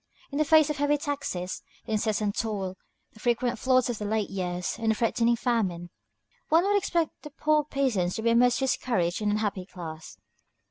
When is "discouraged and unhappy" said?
8.57-9.67